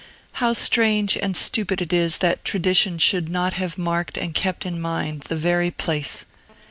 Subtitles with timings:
[0.31, 4.81] How strange and stupid it is that tradition should not have marked and kept in
[4.81, 6.25] mind the very place!